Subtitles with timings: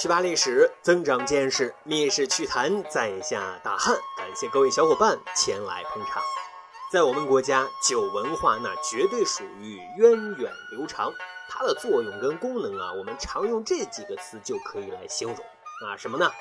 [0.00, 3.94] 去扒历史，增长见识，密室趣谈，在下大汉。
[4.16, 6.22] 感谢各位小伙伴前来捧场。
[6.90, 11.12] 在我们国家，酒文化那绝对属于源远流长。
[11.50, 15.36] 它的作用跟功能啊，我们常用这几个词就可以来形容
[15.86, 16.32] 啊，什么呢？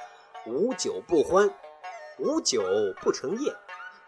[0.45, 1.53] 无酒不欢，
[2.17, 2.63] 无酒
[3.01, 3.53] 不成宴，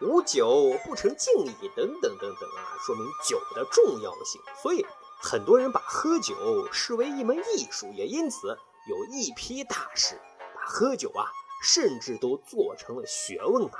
[0.00, 4.40] 无酒不成敬意，等等等等啊，说明酒的重要性。
[4.62, 4.86] 所以
[5.20, 6.34] 很多人把喝酒
[6.72, 8.56] 视为一门艺术，也因此。
[8.88, 10.20] 有一批大师
[10.54, 11.30] 把喝酒啊，
[11.62, 13.78] 甚至都做成了学问啊。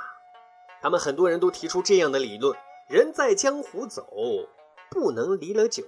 [0.81, 2.57] 他们很多人都提出这样的理论：
[2.89, 4.05] 人在江湖走，
[4.89, 5.83] 不能离了酒；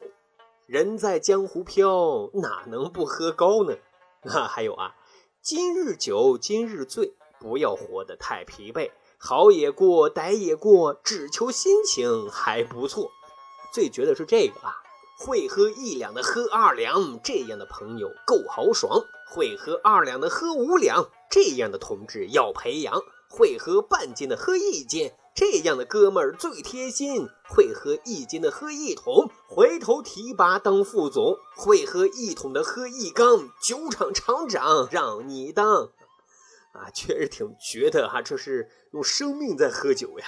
[0.68, 3.76] 人在江湖飘，哪能不喝高呢？
[4.32, 4.96] 啊，还有啊，
[5.42, 8.92] 今日酒今日醉，不要活得太疲惫。
[9.18, 13.12] 好也过，歹也过，只求心情还不错。
[13.74, 14.82] 最绝的是这个啊。
[15.18, 23.00] 会喝一两的喝二两，这样的朋友够豪爽；会喝二两的喝五两，这样的同志要培养；
[23.30, 35.92] 会喝半斤的喝一斤，这样的哥们儿最贴心；会喝一斤的喝一桶，回头提拔当副总；会喝一桶的喝一缸，酒厂厂长让你当。
[36.74, 40.26] 啊，确实挺绝的哈，这是用生命在喝酒呀。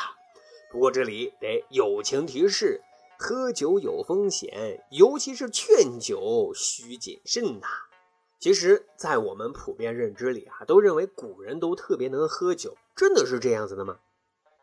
[0.71, 2.81] 不过这里得友情提示。
[3.19, 7.67] 喝酒有风险，尤其是劝酒需谨慎呐。
[8.39, 13.97] 其实，在我们普遍认知里啊，都认为古人都特别能喝酒，真的是这样子的吗？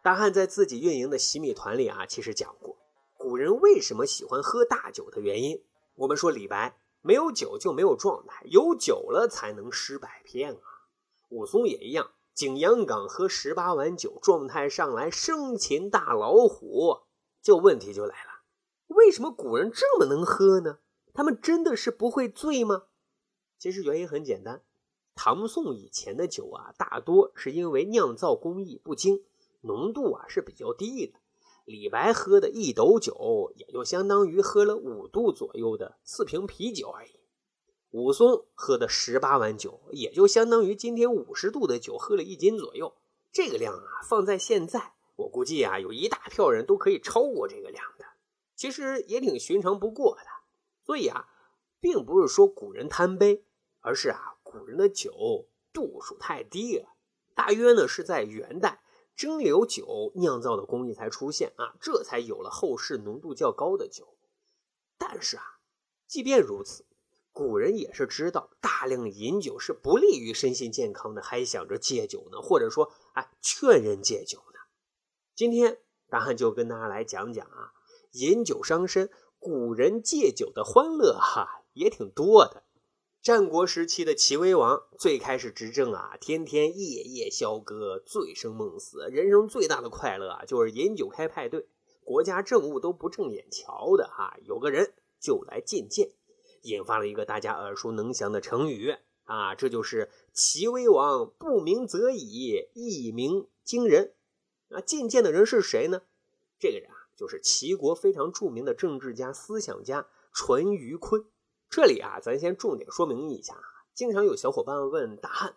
[0.03, 2.77] 大汉在自己运营的洗米团里啊，其实讲过
[3.17, 5.61] 古人为什么喜欢喝大酒的原因。
[5.97, 10.87] 我们说李白没有酒就没有状态，有酒了才能诗百篇啊。
[11.31, 17.01] 武松也一样，景阳冈喝十八碗酒，状态上来生擒大老虎。
[17.43, 18.34] 就问题就来了。
[18.89, 20.79] 为什么古人这么能喝呢？
[21.13, 22.85] 他们真的是不会醉吗？
[23.59, 24.63] 其实原因很简单，
[25.15, 29.23] 唐宋以前的酒啊，大多是因为酿造工艺不精，
[29.63, 31.15] 浓度啊是比较低的。
[31.65, 37.11] 李白喝的一斗酒，也就相当于喝了五度左右的四瓶啤酒而已。
[37.91, 42.95] 武松喝的十八碗酒，也就相当于今天五十度的酒喝了一斤左右。
[43.33, 47.85] 这个量啊，放在现在，我估计啊，有一大票人都可以超过这个量。
[48.57, 50.23] 其实也挺寻常不过的，
[50.85, 51.29] 所以啊，
[51.81, 53.45] 并不是说古人贪杯，
[53.81, 56.95] 而是啊，古人的酒度数太低了。
[57.35, 58.83] 大约呢是在元代
[59.17, 64.17] 蒸馏酒酿造的工艺才出现啊，这才有了后世浓度较高的酒。
[64.97, 65.59] 但是啊，
[66.07, 66.87] 即便如此，
[67.33, 74.61] 古人也是知道大量饮酒是不利于身心健康的，还想着戒酒呢，或者说哎劝人戒酒呢。
[75.35, 77.73] 今天大汉就跟大家来讲讲啊。
[78.15, 79.11] 饮酒伤身，
[79.41, 82.63] 古人戒酒的欢乐哈也挺多的。
[83.21, 91.67] 战国时期的齐威王最开始执政啊，天天夜夜笙歌，醉生梦死，人生最大的快乐啊就是饮酒开派对，
[92.05, 96.11] 国家政务都不正眼瞧的哈，有个人就来觐见，
[96.63, 104.15] 引发了一个大家耳熟能详的成语啊，这就是齐威王不鸣则已，一鸣惊人。
[104.69, 106.03] 啊，觐见的人是谁呢？
[106.61, 106.94] 这个人。
[107.17, 111.27] 就是齐国非常著名的政治家、思想家淳于髡。
[111.71, 113.63] 这里啊，咱先重点说明一下啊。
[113.95, 115.57] 经常有小伙伴问大汉：“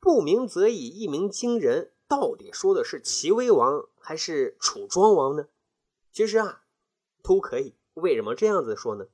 [0.00, 5.48] 不鸣则已，一鸣惊人，到底说的是齐威王还是楚庄王呢？”
[6.12, 6.62] 其实啊，
[7.22, 7.74] 都可以。
[7.94, 9.04] 为什么这样子说呢？《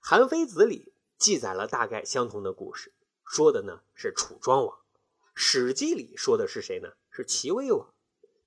[0.00, 2.92] 韩非子》里记载了大概相同的故事，
[3.24, 4.76] 说的呢是楚庄王；
[5.34, 6.90] 《史记》里说的是谁呢？
[7.10, 7.92] 是齐威王。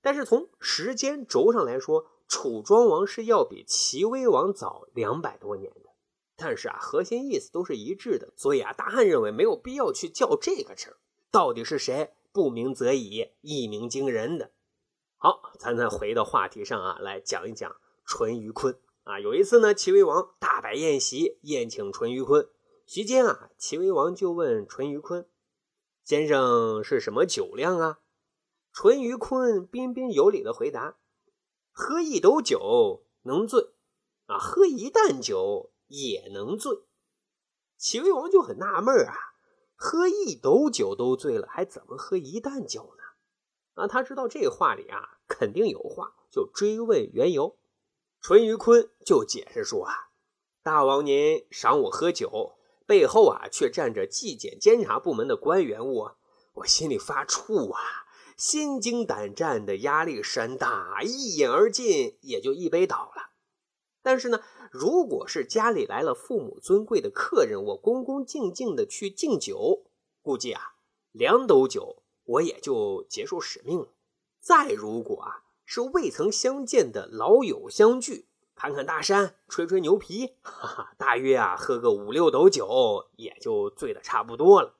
[0.00, 5.90] 但是从时间轴上来说，楚庄王是要比齐威王早两百多年的，
[6.36, 10.98] 但是啊，核心意思都是一致的，所以啊，大汉认为没有必要去较这个真儿。
[11.30, 14.52] 到底是谁不鸣则已，一鸣惊人的？
[15.16, 19.18] 好，咱再回到话题上啊，来讲一讲淳于髡啊。
[19.18, 22.48] 有一次呢，齐威王大摆宴席，宴请淳于髡。
[22.86, 25.26] 席间啊，齐威王就问淳于髡
[26.04, 27.98] ：“先生是什么酒量啊？”
[28.72, 30.96] 淳于髡彬彬有礼的回答。
[31.80, 33.70] 喝一斗酒能醉，
[34.26, 36.76] 啊，喝一担酒也能醉。
[37.76, 39.14] 齐威王就很纳闷啊，
[39.76, 43.04] 喝一斗酒都醉了，还怎么喝一担酒呢？
[43.80, 47.56] 啊，他知道这话里啊肯定有话，就追问缘由。
[48.20, 49.94] 淳于髡就解释说啊，
[50.64, 52.58] 大王您赏我喝酒，
[52.88, 56.18] 背后啊却站着纪检监察部门的官员，我
[56.54, 58.07] 我心里发怵啊。
[58.38, 63.32] 心惊胆战的压力山大，一饮而尽，也就一杯倒了。
[64.00, 64.40] 但是呢，
[64.70, 69.82] 如果是家里来了父母尊贵的客人，我恭恭敬敬的去敬酒，
[70.22, 70.74] 估计啊，
[71.10, 73.88] 两斗酒我也就结束使命了。
[74.40, 84.76] 再如果啊，是未曾相见的老友相聚，侃侃大山，吹吹牛皮，哈哈，大约啊喝个五六斗酒，也就醉得差不多了。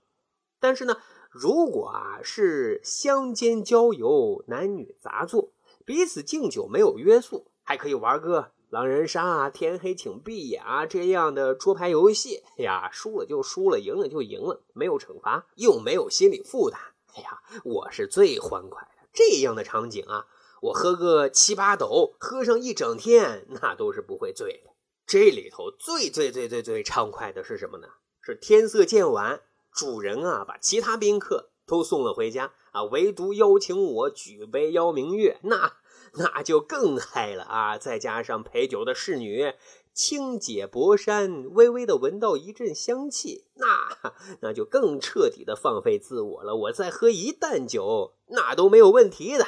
[0.60, 5.52] 但是呢，如果啊是乡间郊游，男女杂作，
[5.84, 12.42] 彼此敬酒没有约束，还可以玩个狼人杀啊、天黑请闭眼啊这样的桌牌游戏。
[12.56, 16.80] 哎呀，输了就输了，赢了就赢了，没有惩罚，又没有心理负担。
[17.14, 19.08] 哎呀，我是最欢快的。
[19.12, 20.26] 这样的场景啊，
[20.62, 24.70] 我喝个七八斗，喝上一整天，那都是不会醉的。
[25.06, 27.88] 这里头最最最最最畅快的是什么呢？
[28.20, 29.40] 是天色渐晚。
[29.78, 35.74] 主人啊，把其他宾客都送了回家啊，唯独邀请我举杯邀明月，那
[36.14, 37.78] 那就更嗨了啊！
[37.78, 39.54] 再加上陪酒的侍女
[39.94, 46.56] 轻解薄衫，微微的闻到一阵香气，那那就更彻底的放飞自我了。
[46.56, 49.46] 我再喝一担酒，那都没有问题的。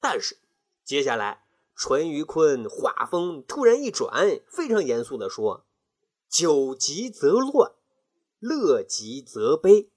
[0.00, 0.38] 但是
[0.84, 1.44] 接下来，
[1.76, 5.66] 淳于髡话锋突然一转，非常严肃的说
[6.28, 7.70] ：“酒极则乱。”
[8.44, 9.88] 乐极则悲，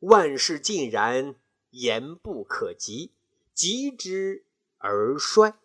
[0.00, 1.36] 万事尽然，
[1.70, 3.12] 言不可及，
[3.54, 4.44] 及之
[4.76, 5.58] 而衰。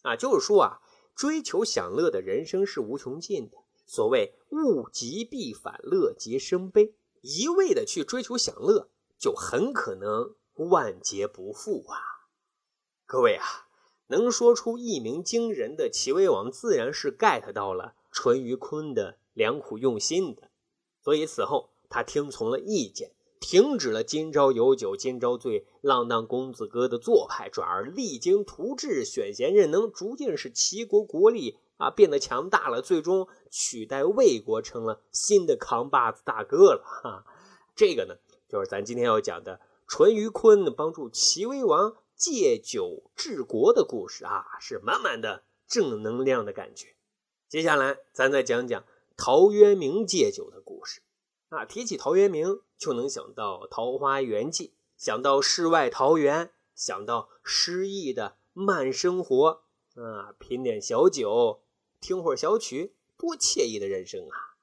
[0.00, 0.80] 啊，就是说啊，
[1.14, 3.58] 追求享乐的人生是无穷尽的。
[3.84, 12.24] 所谓物极必反，乐极生悲，一味的去追求享乐，就很可能万劫不复啊！
[13.04, 13.68] 各位啊，
[14.06, 20.49] 能说出一鸣惊人的齐威王，自然是 get 到了淳于髡的良苦用心的。
[21.02, 36.84] 所以此后，他听从了意见，停止了“今朝有酒今朝醉”浪荡公子哥的做派，转而励精图治，选贤任能，逐渐使齐国国力啊变得强大了，最终取代魏国，成了新的扛把子大哥了。
[36.84, 37.24] 哈，
[37.74, 39.58] 这个呢，就是咱今天要讲的
[39.88, 46.88] 淳于髡帮助齐威王借酒治国的故事啊，是满满的正能量的感觉。
[47.48, 48.84] 接下来，咱再讲讲。
[49.22, 51.02] 陶渊明戒酒的故事
[51.50, 59.60] 啊，提起陶渊明，就能想到《桃花源记》，想到世外桃源，想到诗意的慢生活
[59.94, 61.60] 啊，品点小酒，
[62.00, 64.56] 听会儿小曲，多惬意的人生啊！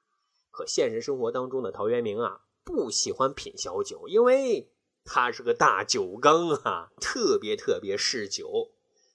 [0.50, 4.72] 可现实生活当中的陶渊明啊，不喜欢品小酒，因为
[5.04, 8.72] 他是个大酒缸啊，特别特别嗜酒。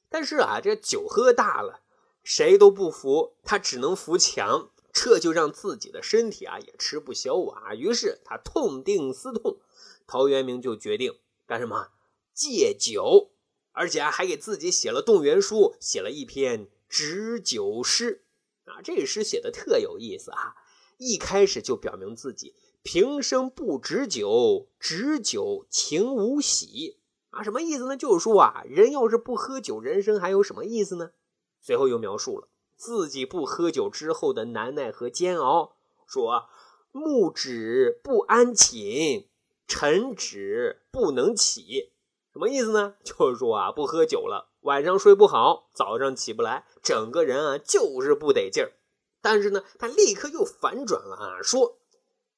[0.07, 1.81] 但是啊，这酒喝大了，
[2.23, 4.69] 谁都不服，他只能扶墙。
[4.93, 9.59] 这就让自己的身体啊也吃不消啊，于是他痛定思痛，
[10.05, 11.17] 陶渊明就决定
[11.47, 11.89] 干什么？
[12.31, 13.31] 戒酒，
[13.71, 18.23] 而且还给自己写了动员书，写了一篇止酒诗
[18.65, 18.81] 啊。
[18.83, 20.55] 这诗写的特有意思啊，
[20.97, 26.99] 一开始就表明自己平生不止酒，止酒情无喜
[27.31, 27.41] 啊。
[27.41, 27.97] 什么意思呢？
[27.97, 31.11] 就是说啊，人要是不喝酒，人生还有什么意思呢？
[31.59, 32.47] 随后又描述了。
[32.75, 36.49] 自己不喝酒之后的难耐和煎熬，说
[36.91, 39.27] ：“木止不安寝，
[39.67, 41.91] 晨止不能起。”
[42.33, 42.95] 什么意思呢？
[43.03, 48.73] 就是说啊，不喝酒了，晚上睡不好，早上起不来，整个人啊就是不得劲儿。
[49.21, 51.77] 但是呢，他立刻又反转了啊，说：“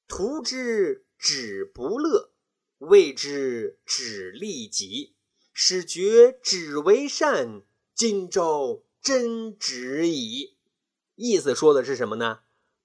[0.06, 2.30] 图之止不乐，
[2.78, 5.16] 谓之止利己，
[5.52, 7.62] 始觉止为善。
[7.94, 10.56] 今朝。”真旨矣，
[11.14, 12.40] 意思说的是什么呢？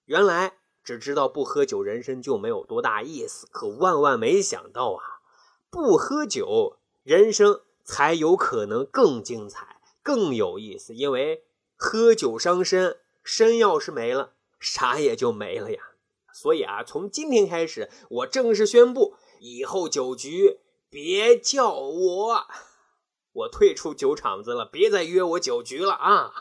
[0.05, 3.47] 原来只知道不喝酒，人生就没有多大意思。
[3.49, 5.25] 可万万没想到啊，
[5.71, 10.93] 不喝酒，人生才有可能更精彩、更有意思。
[10.93, 11.43] 因为
[11.75, 15.79] 喝酒伤身，身要是没了，啥也就没了呀。
[16.31, 22.45] 所以啊，从今天开始，我正式宣布，以后酒局别叫我。
[23.33, 26.33] 我退出酒场子了，别再约我酒局了啊！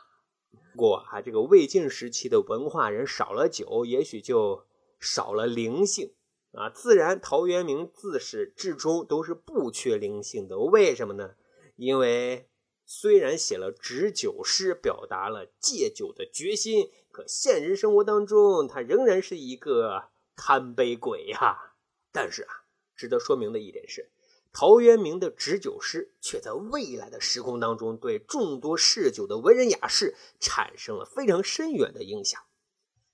[0.72, 4.66] 不过啊，这个魏晋时期的文化人少了酒，也许就
[4.98, 6.14] 少了灵性
[6.52, 6.68] 啊。
[6.68, 10.58] 自然，陶渊明自始至终都是不缺灵性的。
[10.58, 11.34] 为什么呢？
[11.76, 12.48] 因为
[12.84, 21.74] 虽然写了止酒诗，表达了戒酒的决心，可现实生活当中，他仍然是一个贪杯鬼呀。
[22.12, 22.64] 但是啊，
[22.96, 24.10] 值得说明的一点是。
[24.52, 32.42] 陶渊明的止酒诗，却在未来的时空当中，对众多嗜酒的文人雅士产生了非常深远的影响。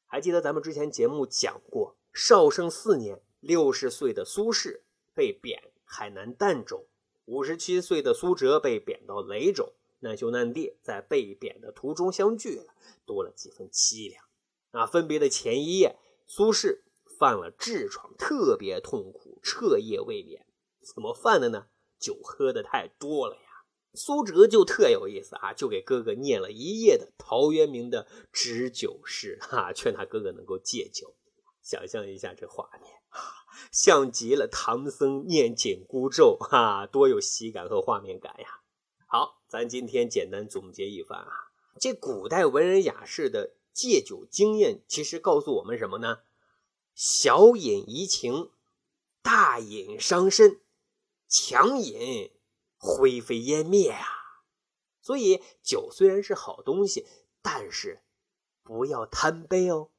[0.06, 4.80] 还记得咱们之前节目讲过，绍圣四年，六十岁的苏轼
[5.14, 6.86] 被贬海南儋州，
[7.26, 12.72] 五十七岁的苏辙被贬到雷州，难兄难弟在被贬的途中相聚了，
[13.04, 14.24] 多了几分凄凉。
[14.70, 16.78] 啊，分别的前一夜，苏轼
[17.18, 19.38] 犯了痔疮，特别痛苦。
[19.42, 20.45] 彻夜未眠。
[20.94, 21.66] 怎么犯的呢？
[21.98, 23.40] 酒喝的太多了呀。
[23.94, 31.16] 苏辙就特有意思啊，就给哥哥念了一夜的陶渊明的止酒诗，哈，劝他哥哥能够戒酒。
[31.62, 32.92] 想象一下这画面，
[33.72, 38.60] 像极了唐僧念紧箍咒，哈，多有喜感和画面感呀。
[39.06, 41.32] 好，咱今天简单总结一番啊，
[41.80, 46.18] 这古代文人雅士的戒酒经验，其实告诉我们什么呢？
[46.94, 48.50] 小饮怡情，
[49.22, 50.60] 大饮伤身，
[51.28, 52.30] 强饮
[52.76, 54.06] 灰飞烟灭啊！
[55.00, 57.06] 所以酒虽然是好东西，
[57.42, 58.02] 但是
[58.62, 59.90] 不要贪杯哦。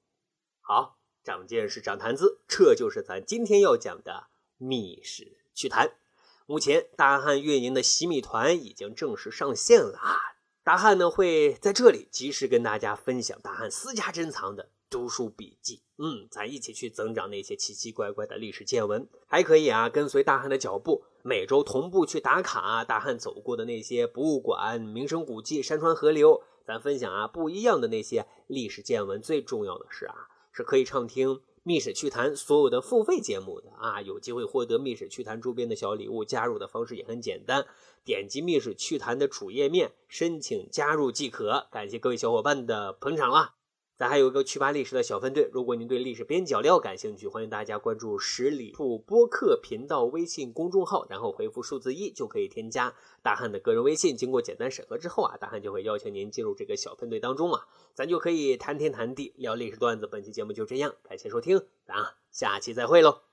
[0.59, 5.97] 好，长见识，长谈资，这就是咱今天要讲的密室趣谈。
[6.45, 10.17] 目前大汉运营的洗米团已经正式上线了啊！
[10.63, 14.69] 大汉呢会在这里及时跟大家分享大汉私家珍藏的。
[14.89, 29.21] 读书笔记，嗯，咱一起去增长那些奇奇怪怪的历史见闻，还可以啊，跟随大汉的脚步，每周同步去打卡大汉走过的那些博物馆、名胜古迹、山川河流，咱分享啊不一样的那些历史见闻。
[29.21, 30.15] 最重要的是啊，
[30.53, 36.23] 是可以畅听《密史趣谈》所有的付费节目的啊，有机会获得《密史趣谈》周边的小礼物。
[36.23, 37.65] 加入的方式也很简单，
[38.05, 41.67] 点击《密史趣谈》的主页面申请加入即可。
[41.69, 43.55] 感谢各位小伙伴的捧场啦！
[43.97, 54.15] 咱还有一个去扒历史的小分队，如果您对历史边角料感兴趣，欢迎大家关注十里铺播客频道微信公众号，然后回复数字一就可以添加大汉的个人微信。
[54.15, 60.05] 经过简单审核之后啊，大汉就会邀请您进入这个小分队当中啊，咱就可以谈天谈地聊历史段子。
[60.05, 61.95] 本期节目就这样，感谢收听，咱
[62.29, 63.26] 下期再会喽。